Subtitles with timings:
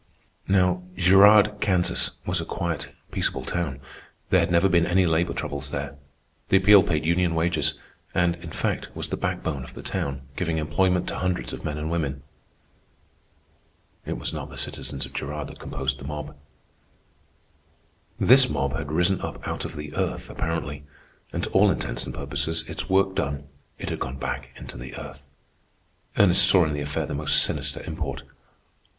[0.47, 3.79] Now Girard, Kansas, was a quiet, peaceable town.
[4.31, 5.95] There had never been any labor troubles there.
[6.49, 7.75] The Appeal paid union wages;
[8.11, 11.77] and, in fact, was the backbone of the town, giving employment to hundreds of men
[11.77, 12.23] and women.
[14.03, 16.35] It was not the citizens of Girard that composed the mob.
[18.19, 20.83] This mob had risen up out of the earth apparently,
[21.31, 23.43] and to all intents and purposes, its work done,
[23.77, 25.21] it had gone back into the earth.
[26.17, 28.23] Ernest saw in the affair the most sinister import.